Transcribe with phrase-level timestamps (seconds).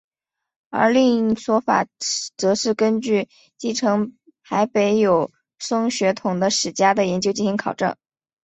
[0.71, 1.85] 而另一说法
[2.35, 7.95] 则是根据继承海北友松血统的史家的研究进行考证。